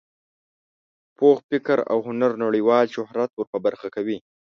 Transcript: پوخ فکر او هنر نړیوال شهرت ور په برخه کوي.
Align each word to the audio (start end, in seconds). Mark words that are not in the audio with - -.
پوخ 1.17 1.37
فکر 1.49 1.77
او 1.91 1.97
هنر 2.07 2.31
نړیوال 2.43 2.85
شهرت 2.95 3.29
ور 3.33 3.47
په 3.53 3.57
برخه 3.65 3.87
کوي. 3.95 4.17